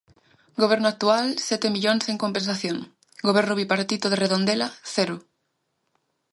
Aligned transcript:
Goberno 0.61 0.87
actual, 0.93 1.25
sete 1.49 1.67
millóns 1.75 2.03
en 2.11 2.17
compensación; 2.23 2.77
Goberno 3.27 3.53
bipartito 3.61 4.05
de 4.09 4.19
Redondela, 4.23 4.67
cero. 4.95 5.15